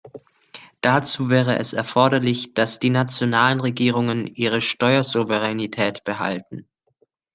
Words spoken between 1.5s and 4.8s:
es erforderlich, dass die nationalen Regierungen ihre